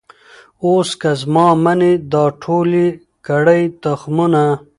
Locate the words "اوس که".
0.63-1.11